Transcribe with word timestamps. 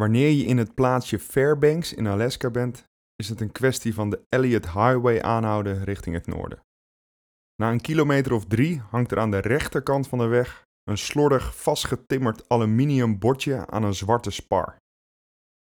Wanneer 0.00 0.30
je 0.30 0.44
in 0.44 0.58
het 0.58 0.74
plaatsje 0.74 1.18
Fairbanks 1.18 1.92
in 1.92 2.06
Alaska 2.06 2.50
bent, 2.50 2.84
is 3.16 3.28
het 3.28 3.40
een 3.40 3.52
kwestie 3.52 3.94
van 3.94 4.10
de 4.10 4.24
Elliott 4.28 4.64
Highway 4.64 5.20
aanhouden 5.20 5.84
richting 5.84 6.14
het 6.14 6.26
noorden. 6.26 6.62
Na 7.56 7.70
een 7.70 7.80
kilometer 7.80 8.32
of 8.32 8.46
drie 8.46 8.78
hangt 8.80 9.10
er 9.10 9.18
aan 9.18 9.30
de 9.30 9.38
rechterkant 9.38 10.08
van 10.08 10.18
de 10.18 10.26
weg 10.26 10.62
een 10.82 10.98
slordig 10.98 11.56
vastgetimmerd 11.56 12.48
aluminium 12.48 13.18
bordje 13.18 13.66
aan 13.66 13.82
een 13.82 13.94
zwarte 13.94 14.30
spar. 14.30 14.76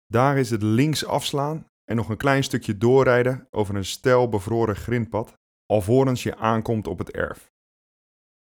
Daar 0.05 0.38
is 0.38 0.50
het 0.50 0.62
links 0.62 1.06
afslaan 1.06 1.66
en 1.84 1.96
nog 1.96 2.10
een 2.10 2.18
klein 2.18 2.44
stukje 2.44 2.78
doorrijden 2.78 3.48
over 3.50 3.76
een 3.76 3.86
steil 3.86 4.30
bevroren 4.30 4.76
grindpad, 4.76 5.34
alvorens 5.66 6.24
je 6.24 6.36
aankomt 6.36 6.88
op 6.88 6.98
het 6.98 7.12
erf. 7.12 7.52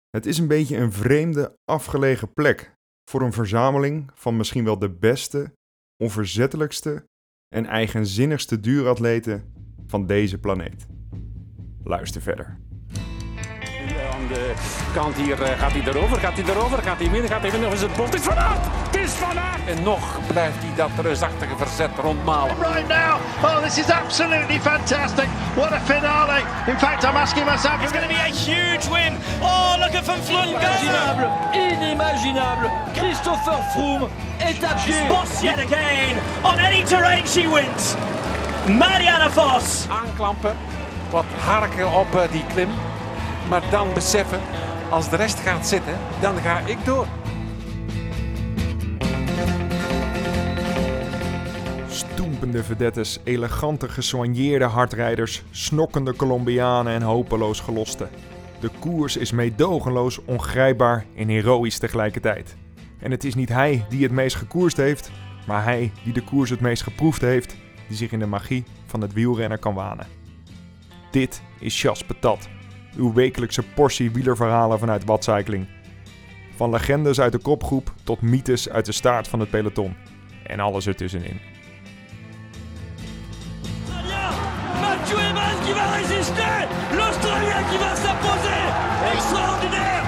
Het 0.10 0.26
is 0.26 0.38
een 0.38 0.48
beetje 0.48 0.78
een 0.78 0.92
vreemde, 0.92 1.58
afgelegen 1.66 2.34
plek 2.34 2.74
voor 3.06 3.22
een 3.22 3.34
verzameling 3.34 4.12
van 4.14 4.38
misschien 4.38 4.64
wel 4.64 4.80
de 4.80 4.90
beste, 4.90 5.54
onverzettelijkste 6.04 7.08
en 7.56 7.66
eigenzinnigste 7.66 8.60
duuratleten 8.60 9.54
van 9.88 10.06
deze 10.06 10.38
planeet. 10.38 10.86
Luister 11.84 12.22
verder 12.22 12.60
de 14.34 14.54
kant 14.94 15.16
hier 15.16 15.40
uh, 15.40 15.60
gaat 15.60 15.72
hij 15.72 15.82
erover, 15.82 16.18
gaat 16.18 16.34
hij 16.34 16.44
erover, 16.44 16.78
gaat 16.78 16.98
hij 17.00 17.10
midden, 17.10 17.30
gaat 17.30 17.42
hij 17.42 17.52
midden, 17.52 17.68
of 17.68 17.74
is 17.74 17.82
het 17.82 17.96
bot? 17.96 18.14
Is 18.14 18.22
Van 18.22 18.38
Aert! 18.38 18.60
Het 18.66 18.91
is 19.12 19.18
Van 19.18 19.40
Aert! 19.40 19.62
En 19.66 19.84
nog 19.84 20.20
blijft 20.28 20.58
hij 20.60 20.76
dat 20.76 20.90
reusachtige 21.02 21.56
verzet 21.58 21.90
rondmalen. 22.02 22.56
Right 22.60 22.88
now, 22.88 23.14
oh 23.44 23.58
this 23.64 23.78
is 23.78 23.90
absolutely 23.90 24.60
fantastic. 24.60 25.28
What 25.56 25.72
a 25.72 25.80
finale. 25.80 26.42
In 26.68 26.78
fact, 26.78 27.04
I'm 27.04 27.16
asking 27.16 27.46
myself... 27.46 27.82
It's 27.82 27.92
going 27.92 28.08
to 28.08 28.14
be 28.16 28.22
a 28.30 28.34
huge 28.34 28.86
win. 28.90 29.14
Oh, 29.42 29.76
look 29.80 29.96
at 29.96 30.04
Van 30.04 30.22
Vleuten. 30.24 30.50
Inimaginable, 30.50 31.30
inimaginable. 31.54 32.70
Christopher 32.94 33.60
Froome 33.72 34.08
est 34.40 34.64
à 34.64 34.74
pied. 34.86 35.08
Boss 35.08 35.42
yet 35.42 35.60
again. 35.60 36.16
On 36.44 36.60
any 36.60 36.84
terrain 36.84 37.26
she 37.26 37.48
wins. 37.48 37.96
Marianne 38.68 39.30
Vos. 39.30 39.88
Aanklampen, 39.90 40.56
wat 41.10 41.26
harken 41.46 41.92
op 41.92 42.16
uh, 42.16 42.22
die 42.32 42.46
klim. 42.54 42.70
Maar 43.50 43.62
dan 43.70 43.94
beseffen, 43.94 44.42
als 44.90 45.10
de 45.10 45.16
rest 45.16 45.40
gaat 45.40 45.68
zitten, 45.68 45.98
dan 46.20 46.36
ga 46.44 46.60
ik 46.66 46.86
door. 46.86 47.08
Stoempende 52.22 52.64
vedettes, 52.64 53.20
elegante 53.24 53.90
gesoigneerde 53.90 54.66
hardrijders, 54.66 55.44
snokkende 55.52 56.16
Colombianen 56.16 56.94
en 56.94 57.02
hopeloos 57.02 57.60
gelosten. 57.60 58.10
De 58.60 58.70
koers 58.80 59.18
is 59.18 59.32
meedogenloos, 59.32 60.26
ongrijpbaar 60.26 61.06
en 61.16 61.28
heroïs 61.28 61.80
tegelijkertijd. 61.80 62.56
En 63.00 63.12
het 63.12 63.24
is 63.24 63.36
niet 63.36 63.50
hij 63.50 63.86
die 63.90 64.04
het 64.04 64.12
meest 64.12 64.36
gekoerst 64.36 64.78
heeft, 64.78 65.12
maar 65.48 65.64
hij 65.64 65.92
die 66.04 66.14
de 66.14 66.24
koers 66.24 66.50
het 66.50 66.60
meest 66.60 66.84
geproefd 66.84 67.22
heeft, 67.22 67.56
die 67.88 67.98
zich 67.98 68.12
in 68.12 68.20
de 68.20 68.26
magie 68.26 68.64
van 68.86 69.02
het 69.02 69.14
wielrennen 69.14 69.60
kan 69.60 69.74
wanen. 69.74 70.08
Dit 71.12 71.42
is 71.60 71.82
Chas 71.82 72.04
Patat, 72.04 72.50
uw 72.96 73.14
wekelijkse 73.14 73.64
portie 73.64 74.12
wielerverhalen 74.12 74.80
vanuit 74.80 75.06
Watcycling. 75.06 75.68
Van 76.56 76.70
legendes 76.70 77.20
uit 77.20 77.32
de 77.32 77.40
kopgroep 77.40 77.94
tot 78.04 78.22
mythes 78.22 78.70
uit 78.70 78.86
de 78.86 78.92
staart 78.92 79.28
van 79.28 79.40
het 79.40 79.50
peloton. 79.50 79.96
En 80.44 80.60
alles 80.60 80.88
ertussenin. 80.88 81.51
Va 86.32 86.44
résister 86.44 86.68
L'Australien 86.96 87.64
qui 87.70 87.78
va 87.78 87.96
s'imposer 87.96 88.62
Extraordinaire 89.14 90.04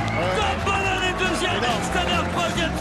Bonnell 0.65 1.03
est 1.09 1.17
deuxième 1.19 1.63
Stannard 1.83 2.27
troisième 2.31 2.71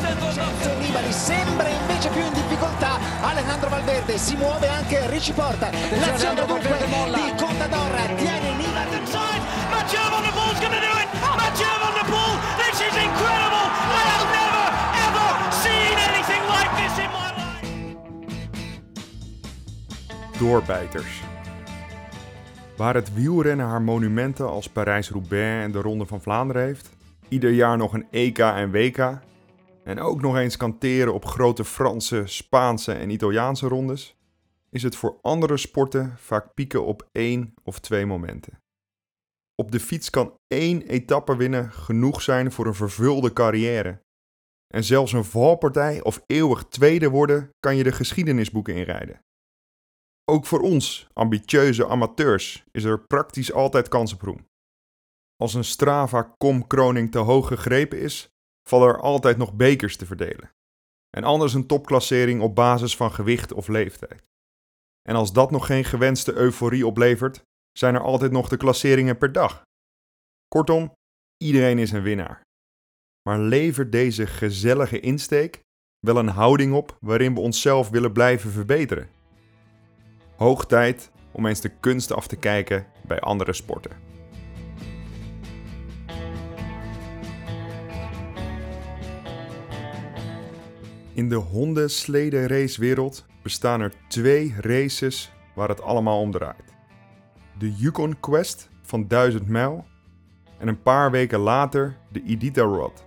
Nibali 0.81 1.13
sembra 1.13 1.69
invece 1.69 2.09
più 2.09 2.23
in 2.23 2.33
difficoltà 2.33 2.99
Alejandro 3.23 3.69
Valverde 3.71 4.19
si 4.19 4.37
muove 4.37 4.69
anche 4.69 5.07
Ricci 5.09 5.33
Porta 5.33 5.71
l'azione 6.01 6.45
dunque 6.47 6.77
di 7.15 7.35
Contador 7.37 7.91
tiene 8.17 8.51
Nibali 8.57 8.83
Mathieu 9.71 10.11
van 10.11 10.23
der 10.23 10.33
Poel's 10.33 10.61
to 10.61 10.81
do 10.81 10.93
it. 11.03 11.09
Mathieu 11.37 11.67
van 11.81 11.95
der 11.95 12.05
Poel, 12.05 12.39
this 12.57 12.81
is 12.81 12.95
incredible. 12.95 13.67
I 13.67 14.03
have 14.13 14.27
never 14.39 14.65
ever 15.07 15.29
seen 15.51 15.95
anything 16.09 16.43
like 16.47 16.71
this 16.81 16.95
in 16.99 17.11
my 17.11 17.31
life. 17.35 17.67
Doorbijters. 20.39 21.32
Waar 22.83 22.95
het 22.95 23.15
wielrennen 23.15 23.67
haar 23.67 23.83
monumenten 23.83 24.49
als 24.49 24.69
Parijs-Roubaix 24.69 25.65
en 25.65 25.73
de 25.73 25.81
Ronde 25.81 26.07
van 26.07 26.23
Vlaanderen 26.23 26.63
heeft, 26.63 26.91
ieder 27.29 27.51
jaar 27.51 27.77
nog 27.77 27.93
een 27.93 28.07
EK 28.11 28.39
en 28.39 28.71
WK, 28.71 29.19
en 29.85 29.99
ook 29.99 30.21
nog 30.21 30.37
eens 30.37 30.57
kanteren 30.57 31.15
op 31.15 31.25
grote 31.25 31.65
Franse, 31.65 32.23
Spaanse 32.27 32.93
en 32.93 33.11
Italiaanse 33.11 33.69
rondes, 33.69 34.17
is 34.71 34.83
het 34.83 34.97
voor 34.97 35.19
andere 35.21 35.57
sporten 35.57 36.15
vaak 36.19 36.55
pieken 36.55 36.85
op 36.85 37.09
één 37.13 37.55
of 37.65 37.79
twee 37.79 38.07
momenten. 38.07 38.61
Op 39.55 39.73
de 39.73 39.81
fiets 39.81 40.11
kan 40.11 40.39
één 40.47 40.83
etappe 40.83 41.37
winnen 41.37 41.73
genoeg 41.73 42.23
zijn 42.23 42.53
voor 42.53 42.67
een 42.67 42.75
vervulde 42.75 43.33
carrière. 43.33 44.03
En 44.75 44.85
zelfs 44.85 45.13
een 45.13 45.25
valpartij 45.25 46.03
of 46.03 46.23
eeuwig 46.27 46.65
tweede 46.65 47.09
worden 47.09 47.51
kan 47.61 47.77
je 47.77 47.83
de 47.83 47.93
geschiedenisboeken 47.93 48.75
inrijden. 48.75 49.21
Ook 50.25 50.47
voor 50.47 50.61
ons, 50.61 51.07
ambitieuze 51.13 51.87
amateurs, 51.89 52.65
is 52.71 52.85
er 52.85 53.07
praktisch 53.07 53.53
altijd 53.53 53.89
kans 53.89 54.13
op 54.13 54.21
roem. 54.21 54.47
Als 55.37 55.55
een 55.55 55.65
Strava-kom-kroning 55.65 57.11
te 57.11 57.19
hoog 57.19 57.47
gegrepen 57.47 58.01
is, 58.01 58.29
vallen 58.69 58.89
er 58.89 59.01
altijd 59.01 59.37
nog 59.37 59.55
bekers 59.55 59.97
te 59.97 60.07
verdelen. 60.07 60.51
En 61.17 61.25
anders 61.25 61.55
een 61.55 61.67
topklassering 61.67 62.41
op 62.41 62.55
basis 62.55 62.97
van 62.97 63.13
gewicht 63.13 63.53
of 63.53 63.69
leeftijd. 63.69 64.23
En 65.03 65.15
als 65.15 65.33
dat 65.33 65.51
nog 65.51 65.67
geen 65.67 65.85
gewenste 65.85 66.33
euforie 66.33 66.87
oplevert, 66.87 67.43
zijn 67.73 67.95
er 67.95 68.01
altijd 68.01 68.33
nog 68.33 68.49
de 68.49 68.57
klasseringen 68.57 69.19
per 69.19 69.33
dag. 69.33 69.63
Kortom, 70.49 70.93
iedereen 71.37 71.79
is 71.79 71.93
een 71.93 72.03
winnaar. 72.03 72.43
Maar 73.29 73.39
levert 73.39 73.93
deze 73.93 74.27
gezellige 74.27 75.01
insteek 75.01 75.61
wel 75.99 76.17
een 76.17 76.29
houding 76.29 76.75
op 76.75 76.97
waarin 77.01 77.35
we 77.35 77.41
onszelf 77.41 77.89
willen 77.89 78.13
blijven 78.13 78.51
verbeteren? 78.51 79.11
Hoog 80.43 80.67
tijd 80.67 81.11
om 81.33 81.47
eens 81.47 81.61
de 81.61 81.69
kunst 81.69 82.13
af 82.13 82.27
te 82.27 82.37
kijken 82.37 82.87
bij 83.07 83.21
andere 83.21 83.53
sporten. 83.53 83.91
In 91.13 91.29
de 91.29 91.35
hondensleden 91.35 92.47
racewereld 92.47 93.27
bestaan 93.43 93.81
er 93.81 93.93
twee 94.09 94.55
races 94.61 95.33
waar 95.55 95.69
het 95.69 95.83
allemaal 95.83 96.21
om 96.21 96.31
draait 96.31 96.75
de 97.59 97.75
Yukon 97.75 98.21
Quest 98.21 98.69
van 98.83 99.09
1000 99.09 99.49
mijl 99.49 99.85
en 100.59 100.69
een 100.69 100.83
paar 100.83 101.11
weken 101.11 101.39
later 101.39 101.97
de 102.09 102.23
Iditarod. 102.23 103.05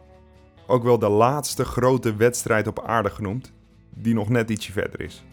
Ook 0.67 0.83
wel 0.83 0.99
de 0.99 1.09
laatste 1.09 1.65
grote 1.65 2.15
wedstrijd 2.15 2.67
op 2.67 2.83
aarde 2.85 3.09
genoemd, 3.09 3.53
die 3.89 4.13
nog 4.13 4.29
net 4.29 4.49
ietsje 4.49 4.71
verder 4.71 5.01
is. 5.01 5.23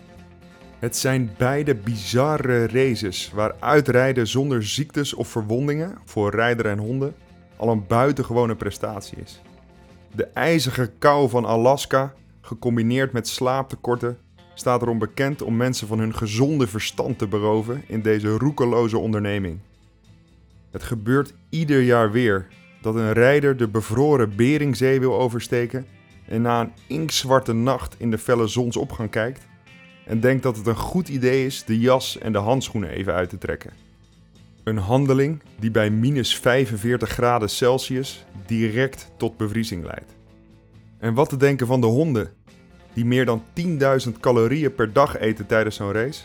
Het 0.83 0.97
zijn 0.97 1.31
beide 1.39 1.75
bizarre 1.75 2.67
races 2.67 3.31
waar 3.35 3.55
uitrijden 3.61 4.27
zonder 4.27 4.65
ziektes 4.65 5.15
of 5.15 5.29
verwondingen 5.29 5.99
voor 6.05 6.31
rijder 6.31 6.67
en 6.67 6.79
honden 6.79 7.15
al 7.57 7.69
een 7.69 7.87
buitengewone 7.87 8.57
prestatie 8.57 9.19
is. 9.19 9.43
De 10.15 10.25
ijzige 10.25 10.91
kou 10.99 11.29
van 11.29 11.45
Alaska, 11.45 12.15
gecombineerd 12.41 13.13
met 13.13 13.29
slaaptekorten, 13.29 14.19
staat 14.55 14.83
erom 14.83 14.99
bekend 14.99 15.43
om 15.43 15.57
mensen 15.57 15.87
van 15.87 15.99
hun 15.99 16.15
gezonde 16.15 16.67
verstand 16.67 17.19
te 17.19 17.27
beroven 17.27 17.83
in 17.87 18.03
deze 18.03 18.29
roekeloze 18.29 18.99
onderneming. 18.99 19.59
Het 20.71 20.83
gebeurt 20.83 21.35
ieder 21.49 21.81
jaar 21.81 22.11
weer 22.11 22.47
dat 22.81 22.95
een 22.95 23.13
rijder 23.13 23.57
de 23.57 23.69
bevroren 23.69 24.37
Beringzee 24.37 25.01
wil 25.01 25.19
oversteken 25.19 25.87
en 26.29 26.43
na 26.43 26.61
een 26.61 26.73
inkzwarte 26.87 27.53
nacht 27.53 27.95
in 27.99 28.11
de 28.11 28.19
felle 28.19 28.47
zonsopgang 28.47 29.11
kijkt 29.11 29.51
en 30.05 30.21
denkt 30.21 30.43
dat 30.43 30.57
het 30.57 30.67
een 30.67 30.77
goed 30.77 31.09
idee 31.09 31.47
is 31.47 31.65
de 31.65 31.79
jas 31.79 32.19
en 32.19 32.33
de 32.33 32.39
handschoenen 32.39 32.91
even 32.91 33.15
uit 33.15 33.29
te 33.29 33.39
trekken. 33.39 33.73
Een 34.65 34.77
handeling 34.77 35.43
die 35.59 35.71
bij 35.71 35.91
minus 35.91 36.37
45 36.37 37.09
graden 37.09 37.51
Celsius 37.51 38.25
direct 38.47 39.11
tot 39.17 39.37
bevriezing 39.37 39.85
leidt. 39.85 40.15
En 40.99 41.15
wat 41.15 41.29
te 41.29 41.37
denken 41.37 41.67
van 41.67 41.81
de 41.81 41.87
honden 41.87 42.33
die 42.93 43.05
meer 43.05 43.25
dan 43.25 43.43
10.000 44.07 44.13
calorieën 44.21 44.75
per 44.75 44.93
dag 44.93 45.19
eten 45.19 45.47
tijdens 45.47 45.77
zo'n 45.77 45.93
race. 45.93 46.23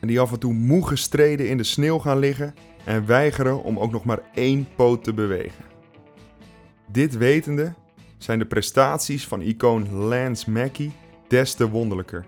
En 0.00 0.08
die 0.08 0.20
af 0.20 0.32
en 0.32 0.38
toe 0.38 0.52
moe 0.52 0.86
gestreden 0.86 1.48
in 1.48 1.56
de 1.56 1.64
sneeuw 1.64 1.98
gaan 1.98 2.18
liggen 2.18 2.54
en 2.84 3.06
weigeren 3.06 3.62
om 3.62 3.78
ook 3.78 3.92
nog 3.92 4.04
maar 4.04 4.20
één 4.34 4.68
poot 4.76 5.04
te 5.04 5.12
bewegen. 5.12 5.64
Dit 6.92 7.16
wetende 7.16 7.74
zijn 8.18 8.38
de 8.38 8.46
prestaties 8.46 9.26
van 9.26 9.40
icoon 9.40 9.92
Lance 9.92 10.50
Mackey 10.50 10.92
des 11.28 11.54
te 11.54 11.68
wonderlijker. 11.68 12.26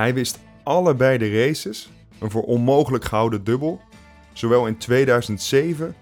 Hij 0.00 0.14
wist 0.14 0.38
allebei 0.62 1.18
de 1.18 1.44
races, 1.44 1.90
een 2.18 2.30
voor 2.30 2.42
onmogelijk 2.42 3.04
gehouden 3.04 3.44
dubbel, 3.44 3.80
zowel 4.32 4.66
in 4.66 4.78
2007 4.78 5.94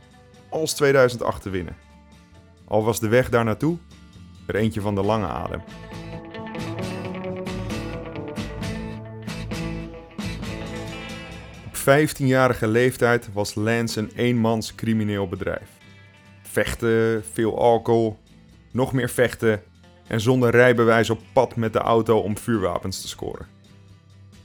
als 0.49 0.75
2008 0.75 1.43
te 1.43 1.51
winnen. 1.51 1.77
Al 2.65 2.85
was 2.85 3.01
de 3.01 3.09
weg 3.09 3.29
daar 3.29 3.45
naartoe 3.45 3.79
er 4.47 4.55
eentje 4.55 4.81
van 4.81 4.95
de 4.95 5.03
lange 5.03 5.27
adem. 5.27 5.63
Op 11.67 11.77
15-jarige 11.77 12.67
leeftijd 12.67 13.33
was 13.33 13.55
Lance 13.55 14.01
een 14.01 14.11
eenmans 14.17 14.75
crimineel 14.75 15.29
bedrijf. 15.29 15.71
Vechten, 16.43 17.25
veel 17.33 17.59
alcohol, 17.59 18.19
nog 18.71 18.93
meer 18.93 19.11
vechten 19.11 19.63
en 20.07 20.21
zonder 20.21 20.51
rijbewijs 20.51 21.11
op 21.11 21.21
pad 21.33 21.57
met 21.57 21.73
de 21.73 21.79
auto 21.79 22.19
om 22.19 22.39
vuurwapens 22.39 23.01
te 23.01 23.09
scoren. 23.09 23.58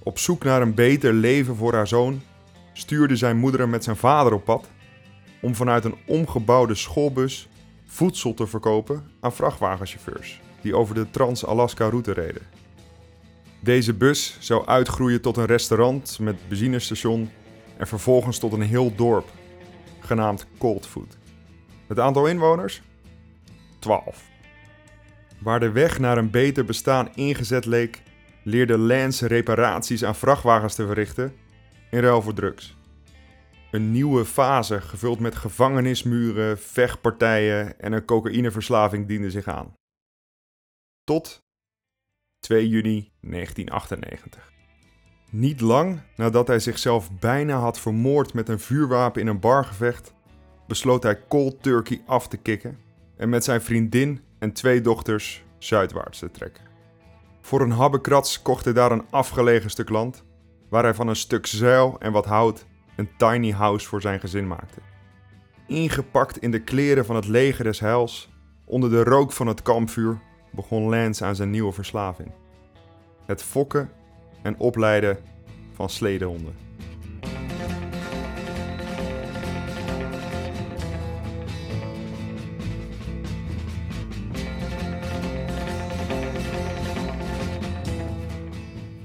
Op 0.04 0.20
zoek 0.20 0.44
naar 0.44 0.62
een 0.62 0.74
beter 0.74 1.14
leven 1.14 1.56
voor 1.56 1.74
haar 1.74 1.88
zoon 1.88 2.22
stuurde 2.74 3.16
zijn 3.16 3.38
moeder 3.38 3.60
hem 3.60 3.70
met 3.70 3.84
zijn 3.84 3.96
vader 3.96 4.34
op 4.34 4.46
pad 4.46 4.70
om 5.42 5.56
vanuit 5.56 5.86
een 5.86 5.98
omgebouwde 6.06 6.76
schoolbus 6.76 7.48
voedsel 7.86 8.34
te 8.34 8.48
verkopen 8.48 9.04
aan 9.20 9.34
vrachtwagenchauffeurs 9.34 10.42
die 10.62 10.76
over 10.76 10.96
de 10.96 11.10
Trans-Alaska-route 11.10 12.12
reden. 12.12 12.42
Deze 13.60 13.94
bus 13.94 14.38
zou 14.40 14.66
uitgroeien 14.66 15.22
tot 15.22 15.38
een 15.38 15.46
restaurant 15.46 16.20
met 16.20 16.48
benzinestation 16.48 17.30
en 17.78 17.88
vervolgens 17.88 18.38
tot 18.40 18.54
een 18.54 18.62
heel 18.62 18.96
dorp, 18.96 19.30
genaamd 20.00 20.46
Coldfoot. 20.58 21.18
Het 21.88 22.00
aantal 22.00 22.28
inwoners? 22.28 22.82
12. 23.80 24.24
Waar 25.40 25.60
de 25.60 25.72
weg 25.72 26.00
naar 26.00 26.18
een 26.18 26.32
beter 26.32 26.66
bestaan 26.66 27.10
ingezet 27.16 27.66
leek, 27.66 28.03
leerde 28.44 28.78
Lance 28.78 29.28
reparaties 29.28 30.04
aan 30.04 30.16
vrachtwagens 30.16 30.76
te 30.76 30.86
verrichten 30.86 31.36
in 31.90 32.00
ruil 32.00 32.22
voor 32.22 32.34
drugs. 32.34 32.76
Een 33.72 33.92
nieuwe 33.92 34.26
fase 34.26 34.82
gevuld 34.82 35.20
met 35.20 35.36
gevangenismuren, 35.36 36.60
vechtpartijen 36.60 37.80
en 37.80 37.94
een 37.94 38.06
cocaïneverslaving 38.06 39.08
diende 39.08 39.32
zich 39.32 39.48
aan. 39.48 39.74
Tot 41.04 41.44
2 42.40 42.70
juni 42.70 43.12
1998. 43.22 44.52
Niet 45.30 45.62
lang 45.62 46.00
nadat 46.16 46.48
hij 46.48 46.60
zichzelf 46.60 47.20
bijna 47.20 47.60
had 47.60 47.80
vermoord 47.80 48.34
met 48.34 48.50
een 48.50 48.60
vuurwapen 48.60 49.22
in 49.22 49.28
een 49.28 49.40
bargevecht, 49.40 50.14
besloot 50.68 51.04
hij 51.04 51.28
cold 51.28 51.64
turkey 51.64 52.02
af 52.06 52.28
te 52.28 52.38
kicken 52.38 52.80
en 53.18 53.30
met 53.30 53.44
zijn 53.44 53.62
vriendin 53.62 54.22
en 54.40 54.54
twee 54.54 54.82
dochters 54.82 55.44
zuidwaarts 55.58 56.20
te 56.20 56.32
trekken. 56.32 56.73
Voor 57.46 57.62
een 57.62 57.72
habbekrats 57.72 58.42
kocht 58.42 58.66
hij 58.66 58.74
daar 58.74 58.92
een 58.92 59.06
afgelegen 59.10 59.70
stuk 59.70 59.90
land, 59.90 60.24
waar 60.70 60.84
hij 60.84 60.94
van 60.94 61.08
een 61.08 61.16
stuk 61.16 61.46
zeil 61.46 61.96
en 62.00 62.12
wat 62.12 62.26
hout 62.26 62.66
een 62.96 63.10
tiny 63.18 63.52
house 63.52 63.88
voor 63.88 64.02
zijn 64.02 64.20
gezin 64.20 64.48
maakte. 64.48 64.80
Ingepakt 65.68 66.38
in 66.38 66.52
de 66.52 66.60
kleren 66.60 67.06
van 67.06 67.16
het 67.16 67.28
leger 67.28 67.64
des 67.64 67.80
heils, 67.80 68.30
onder 68.66 68.90
de 68.90 69.04
rook 69.04 69.32
van 69.32 69.48
het 69.48 69.62
kampvuur, 69.62 70.20
begon 70.52 70.90
Lance 70.90 71.26
aan 71.26 71.36
zijn 71.36 71.50
nieuwe 71.50 71.72
verslaving. 71.72 72.32
Het 73.26 73.44
fokken 73.44 73.90
en 74.42 74.60
opleiden 74.60 75.18
van 75.74 75.90
sledehonden. 75.90 76.63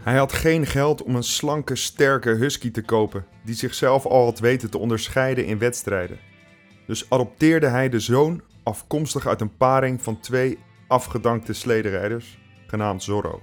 Hij 0.09 0.17
had 0.17 0.33
geen 0.33 0.67
geld 0.67 1.03
om 1.03 1.17
een 1.17 1.23
slanke, 1.23 1.77
sterke 1.77 2.31
husky 2.31 2.71
te 2.71 2.83
kopen, 2.83 3.27
die 3.45 3.55
zichzelf 3.55 4.07
al 4.07 4.25
had 4.25 4.39
weten 4.39 4.71
te 4.71 4.79
onderscheiden 4.79 5.47
in 5.47 5.59
wedstrijden. 5.59 6.19
Dus 6.87 7.11
adopteerde 7.11 7.67
hij 7.67 7.89
de 7.89 8.01
zoon, 8.01 8.43
afkomstig 8.63 9.27
uit 9.27 9.41
een 9.41 9.57
paring 9.57 10.03
van 10.03 10.21
twee 10.21 10.59
afgedankte 10.87 11.53
slederrijders, 11.53 12.39
genaamd 12.67 13.03
Zorro. 13.03 13.43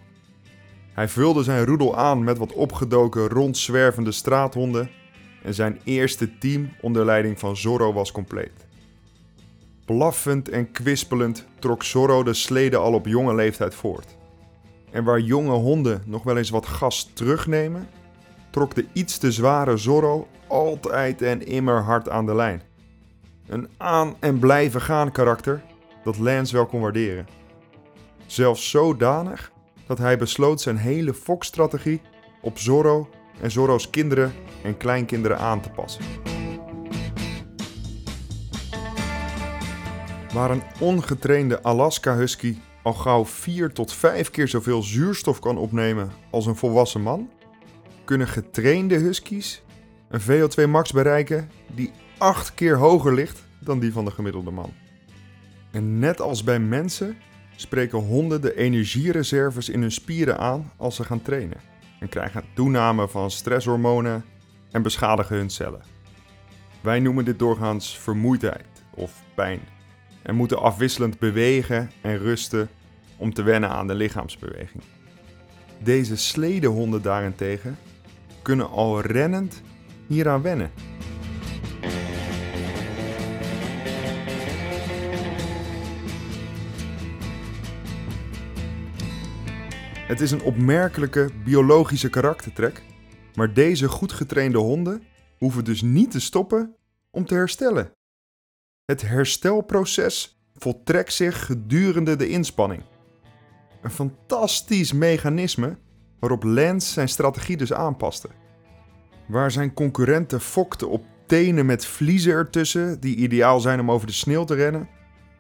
Hij 0.94 1.08
vulde 1.08 1.44
zijn 1.44 1.66
roedel 1.66 1.98
aan 1.98 2.24
met 2.24 2.38
wat 2.38 2.54
opgedoken, 2.54 3.28
rondzwervende 3.28 4.12
straathonden 4.12 4.90
en 5.44 5.54
zijn 5.54 5.80
eerste 5.84 6.38
team 6.38 6.70
onder 6.82 7.06
leiding 7.06 7.40
van 7.40 7.58
Zorro 7.58 7.94
was 7.94 8.12
compleet. 8.12 8.66
Blaffend 9.86 10.50
en 10.50 10.72
kwispelend 10.72 11.46
trok 11.60 11.84
Zorro 11.84 12.24
de 12.24 12.34
slede 12.34 12.78
al 12.78 12.94
op 12.94 13.06
jonge 13.06 13.36
leeftijd 13.36 13.76
voort. 13.76 14.15
En 14.96 15.04
waar 15.04 15.20
jonge 15.20 15.52
honden 15.52 16.02
nog 16.06 16.24
wel 16.24 16.38
eens 16.38 16.50
wat 16.50 16.66
gas 16.66 17.10
terugnemen, 17.14 17.88
trok 18.50 18.76
de 18.76 18.86
iets 18.94 19.18
te 19.18 19.32
zware 19.32 19.78
Zorro 19.78 20.28
altijd 20.48 21.22
en 21.22 21.46
immer 21.46 21.82
hard 21.82 22.10
aan 22.10 22.26
de 22.26 22.36
lijn. 22.36 22.62
Een 23.48 23.70
aan 23.78 24.16
en 24.20 24.40
blijven 24.40 24.82
gaan 24.82 25.12
karakter 25.12 25.64
dat 26.04 26.18
Lance 26.18 26.54
wel 26.54 26.66
kon 26.66 26.82
waarderen. 26.82 27.28
Zelfs 28.26 28.70
zodanig 28.70 29.52
dat 29.88 29.98
hij 29.98 30.18
besloot 30.18 30.62
zijn 30.62 30.78
hele 30.78 31.14
fokstrategie 31.14 32.02
op 32.42 32.58
Zorro 32.58 33.10
en 33.42 33.52
Zorro's 33.52 33.90
kinderen 33.90 34.34
en 34.64 34.78
kleinkinderen 34.78 35.38
aan 35.38 35.62
te 35.62 35.70
passen. 35.70 36.04
Waar 40.34 40.52
een 40.52 40.64
ongetrainde 40.80 41.62
Alaska 41.62 42.16
Husky 42.16 42.58
al 42.86 42.94
gauw 42.94 43.26
4 43.26 43.72
tot 43.72 43.94
5 43.94 44.30
keer 44.30 44.48
zoveel 44.48 44.82
zuurstof 44.84 45.40
kan 45.40 45.58
opnemen 45.58 46.12
als 46.30 46.46
een 46.46 46.56
volwassen 46.56 47.02
man, 47.02 47.30
kunnen 48.04 48.28
getrainde 48.28 48.96
huskies 48.96 49.64
een 50.10 50.22
VO2 50.22 50.70
max 50.70 50.92
bereiken 50.92 51.50
die 51.76 51.92
8 52.18 52.54
keer 52.54 52.78
hoger 52.78 53.14
ligt 53.14 53.44
dan 53.60 53.80
die 53.80 53.94
van 53.94 54.06
de 54.06 54.12
gemiddelde 54.12 54.52
man. 54.52 54.74
En 55.72 56.00
net 56.00 56.22
als 56.22 56.44
bij 56.44 56.60
mensen 56.60 57.18
spreken 57.56 58.00
honden 58.00 58.42
de 58.42 58.56
energiereserves 58.56 59.70
in 59.70 59.82
hun 59.82 59.92
spieren 59.92 60.38
aan 60.38 60.72
als 60.78 60.96
ze 60.96 61.04
gaan 61.04 61.22
trainen 61.22 61.60
en 62.00 62.10
krijgen 62.10 62.44
toename 62.54 63.08
van 63.08 63.32
stresshormonen 63.32 64.26
en 64.72 64.82
beschadigen 64.82 65.38
hun 65.38 65.50
cellen. 65.50 65.84
Wij 66.82 67.00
noemen 67.00 67.26
dit 67.26 67.40
doorgaans 67.40 67.98
vermoeidheid 67.98 68.68
of 68.94 69.24
pijn 69.36 69.60
en 70.26 70.36
moeten 70.36 70.60
afwisselend 70.60 71.20
bewegen 71.20 71.92
en 72.02 72.18
rusten 72.18 72.70
om 73.18 73.34
te 73.34 73.44
wennen 73.44 73.70
aan 73.70 73.88
de 73.88 73.96
lichaamsbeweging. 73.96 74.84
Deze 75.84 76.16
sledehonden 76.18 77.02
daarentegen 77.02 77.78
kunnen 78.42 78.70
al 78.70 79.02
rennend 79.02 79.62
hieraan 80.08 80.42
wennen. 80.42 80.72
Het 90.08 90.22
is 90.22 90.32
een 90.32 90.42
opmerkelijke 90.42 91.30
biologische 91.44 92.10
karaktertrek, 92.10 92.84
maar 93.36 93.54
deze 93.54 93.88
goed 93.88 94.12
getrainde 94.12 94.58
honden 94.58 95.04
hoeven 95.38 95.64
dus 95.64 95.82
niet 95.82 96.12
te 96.12 96.20
stoppen 96.20 96.76
om 97.12 97.26
te 97.26 97.34
herstellen. 97.34 97.92
Het 98.86 99.02
herstelproces 99.02 100.40
voltrekt 100.56 101.14
zich 101.14 101.46
gedurende 101.46 102.16
de 102.16 102.30
inspanning. 102.30 102.84
Een 103.82 103.92
fantastisch 103.92 104.94
mechanisme 104.94 105.78
waarop 106.20 106.44
Lance 106.44 106.92
zijn 106.92 107.10
strategie 107.10 107.58
dus 107.58 107.74
aanpaste. 107.74 108.30
Waar 109.28 109.52
zijn 109.52 109.74
concurrenten 109.74 110.42
fokten 110.42 110.90
op 110.90 111.04
tenen 111.26 111.66
met 111.66 111.86
vliezen 111.86 112.34
ertussen 112.34 113.00
die 113.00 113.16
ideaal 113.16 113.60
zijn 113.60 113.80
om 113.80 113.92
over 113.92 114.08
de 114.08 114.14
sneeuw 114.14 114.44
te 114.44 114.56
rennen, 114.56 114.90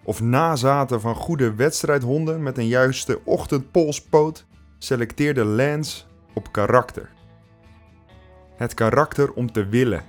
of 0.03 0.21
nazaten 0.21 1.01
van 1.01 1.15
goede 1.15 1.53
wedstrijdhonden 1.53 2.43
met 2.43 2.57
een 2.57 2.67
juiste 2.67 3.19
ochtendpolspoot, 3.23 4.45
selecteerde 4.77 5.43
Lance 5.43 6.03
op 6.33 6.51
karakter. 6.51 7.09
Het 8.55 8.73
karakter 8.73 9.33
om 9.33 9.51
te 9.51 9.65
willen, 9.65 10.03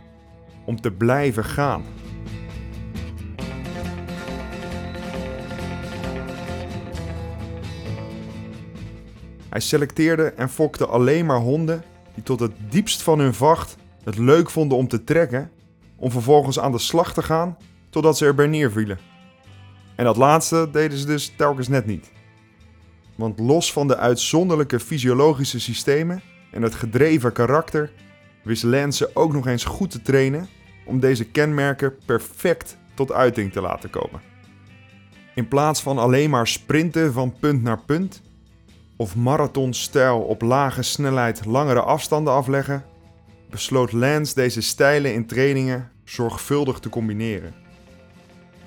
om 0.65 0.81
te 0.81 0.93
blijven 0.93 1.45
gaan. 1.45 1.85
Hij 9.57 9.65
selecteerde 9.65 10.25
en 10.25 10.49
fokte 10.49 10.87
alleen 10.87 11.27
maar 11.27 11.39
honden 11.39 11.83
die 12.15 12.23
tot 12.23 12.41
het 12.41 12.53
diepst 12.71 13.03
van 13.03 13.19
hun 13.19 13.35
vacht 13.35 13.77
het 14.05 14.19
leuk 14.19 14.51
vonden 14.51 14.79
om 14.79 14.89
te 14.89 15.05
trekken, 15.05 15.51
om 15.97 16.11
vervolgens 16.11 16.59
aan 16.59 16.73
de 16.73 16.79
slag 16.79 17.15
te 17.15 17.23
gaan 17.23 17.57
totdat 17.91 18.17
ze 18.17 18.25
erbij 18.25 18.47
neervielen. 18.47 18.99
En 19.95 20.05
dat 20.05 20.17
laatste 20.17 20.69
deden 20.73 20.99
ze 20.99 21.07
dus 21.07 21.33
telkens 21.37 21.69
net 21.69 21.87
niet. 21.87 22.13
Want 23.15 23.39
los 23.39 23.73
van 23.73 23.89
de 23.89 23.97
uitzonderlijke 23.97 24.81
fysiologische 24.81 25.61
systemen 25.61 26.23
en 26.51 26.63
het 26.63 26.75
gedreven 26.75 27.33
karakter, 27.33 27.93
wist 28.43 28.63
Lance 28.63 29.11
ook 29.15 29.33
nog 29.33 29.47
eens 29.47 29.65
goed 29.65 29.91
te 29.91 30.03
trainen 30.03 30.49
om 30.85 31.01
deze 31.01 31.25
kenmerken 31.25 31.95
perfect 32.07 32.77
tot 32.95 33.13
uiting 33.13 33.53
te 33.53 33.61
laten 33.61 33.91
komen. 33.91 34.21
In 35.35 35.49
plaats 35.49 35.83
van 35.83 35.99
alleen 35.99 36.31
maar 36.31 36.47
sprinten 36.47 37.13
van 37.13 37.35
punt 37.41 37.63
naar 37.63 37.81
punt, 37.85 38.23
of 38.97 39.17
marathonstijl 39.17 40.21
op 40.21 40.43
lage 40.43 40.83
snelheid 40.83 41.45
langere 41.45 41.83
afstanden 41.83 42.33
afleggen, 42.33 42.85
besloot 43.51 43.93
Lance 43.93 44.35
deze 44.35 44.61
stijlen 44.61 45.15
in 45.15 45.27
trainingen 45.27 45.91
zorgvuldig 46.05 46.79
te 46.79 46.89
combineren. 46.89 47.55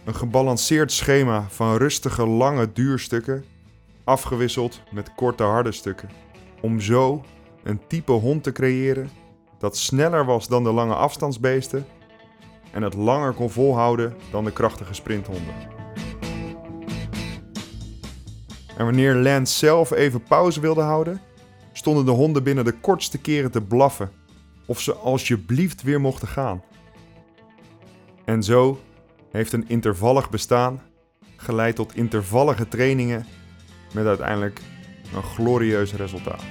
Een 0.05 0.15
gebalanceerd 0.15 0.91
schema 0.91 1.45
van 1.49 1.77
rustige 1.77 2.25
lange 2.25 2.71
duurstukken, 2.71 3.45
afgewisseld 4.03 4.81
met 4.91 5.15
korte 5.15 5.43
harde 5.43 5.71
stukken, 5.71 6.09
om 6.61 6.79
zo 6.79 7.23
een 7.63 7.79
type 7.87 8.11
hond 8.11 8.43
te 8.43 8.51
creëren 8.51 9.09
dat 9.59 9.77
sneller 9.77 10.25
was 10.25 10.47
dan 10.47 10.63
de 10.63 10.71
lange 10.71 10.95
afstandsbeesten 10.95 11.85
en 12.71 12.81
het 12.81 12.93
langer 12.93 13.33
kon 13.33 13.49
volhouden 13.49 14.15
dan 14.31 14.43
de 14.43 14.51
krachtige 14.51 14.93
sprinthonden. 14.93 15.78
En 18.79 18.85
wanneer 18.85 19.15
Lance 19.15 19.57
zelf 19.57 19.91
even 19.91 20.23
pauze 20.23 20.59
wilde 20.59 20.81
houden, 20.81 21.21
stonden 21.73 22.05
de 22.05 22.11
honden 22.11 22.43
binnen 22.43 22.65
de 22.65 22.79
kortste 22.79 23.17
keren 23.17 23.51
te 23.51 23.61
blaffen 23.61 24.11
of 24.65 24.81
ze 24.81 24.93
alsjeblieft 24.93 25.81
weer 25.81 26.01
mochten 26.01 26.27
gaan. 26.27 26.63
En 28.25 28.43
zo 28.43 28.79
heeft 29.31 29.53
een 29.53 29.67
intervallig 29.67 30.29
bestaan 30.29 30.81
geleid 31.35 31.75
tot 31.75 31.95
intervallige 31.95 32.67
trainingen 32.67 33.25
met 33.93 34.05
uiteindelijk 34.05 34.61
een 35.15 35.23
glorieus 35.23 35.93
resultaat. 35.93 36.43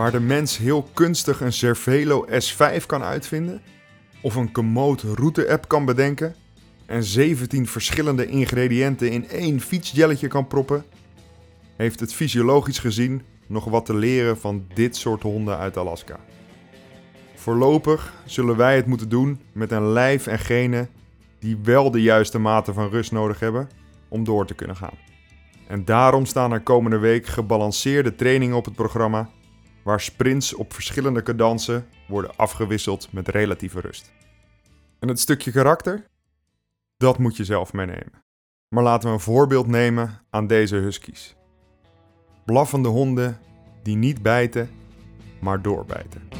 Waar 0.00 0.12
de 0.12 0.20
mens 0.20 0.58
heel 0.58 0.88
kunstig 0.94 1.40
een 1.40 1.52
Cervelo 1.52 2.26
S5 2.26 2.86
kan 2.86 3.02
uitvinden, 3.02 3.60
of 4.22 4.34
een 4.34 4.52
Komoot 4.52 5.02
route-app 5.02 5.68
kan 5.68 5.84
bedenken 5.84 6.34
en 6.86 7.04
17 7.04 7.66
verschillende 7.66 8.26
ingrediënten 8.26 9.10
in 9.10 9.28
één 9.28 9.60
fietsjelletje 9.60 10.28
kan 10.28 10.46
proppen, 10.46 10.84
heeft 11.76 12.00
het 12.00 12.14
fysiologisch 12.14 12.78
gezien 12.78 13.22
nog 13.46 13.64
wat 13.64 13.86
te 13.86 13.94
leren 13.94 14.38
van 14.38 14.66
dit 14.74 14.96
soort 14.96 15.22
honden 15.22 15.58
uit 15.58 15.76
Alaska. 15.76 16.18
Voorlopig 17.34 18.14
zullen 18.24 18.56
wij 18.56 18.76
het 18.76 18.86
moeten 18.86 19.08
doen 19.08 19.40
met 19.52 19.70
een 19.70 19.92
lijf 19.92 20.26
en 20.26 20.38
genen 20.38 20.88
die 21.38 21.58
wel 21.62 21.90
de 21.90 22.02
juiste 22.02 22.38
mate 22.38 22.72
van 22.72 22.88
rust 22.88 23.12
nodig 23.12 23.40
hebben 23.40 23.68
om 24.08 24.24
door 24.24 24.46
te 24.46 24.54
kunnen 24.54 24.76
gaan. 24.76 24.98
En 25.66 25.84
daarom 25.84 26.26
staan 26.26 26.52
er 26.52 26.60
komende 26.60 26.98
week 26.98 27.26
gebalanceerde 27.26 28.14
trainingen 28.14 28.56
op 28.56 28.64
het 28.64 28.74
programma, 28.74 29.30
waar 29.82 30.00
sprints 30.00 30.54
op 30.54 30.72
verschillende 30.72 31.22
cadansen 31.22 31.86
worden 32.08 32.36
afgewisseld 32.36 33.12
met 33.12 33.28
relatieve 33.28 33.80
rust. 33.80 34.12
En 34.98 35.08
het 35.08 35.20
stukje 35.20 35.50
karakter? 35.50 36.04
Dat 36.96 37.18
moet 37.18 37.36
je 37.36 37.44
zelf 37.44 37.72
meenemen. 37.72 38.24
Maar 38.68 38.82
laten 38.82 39.08
we 39.08 39.14
een 39.14 39.20
voorbeeld 39.20 39.66
nemen 39.66 40.20
aan 40.30 40.46
deze 40.46 40.76
huskies. 40.76 41.36
Blaffende 42.44 42.88
honden 42.88 43.38
die 43.82 43.96
niet 43.96 44.22
bijten, 44.22 44.70
maar 45.40 45.62
doorbijten. 45.62 46.39